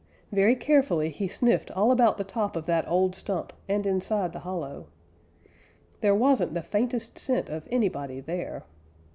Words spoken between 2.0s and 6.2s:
the top of that old stump and inside the hollow. There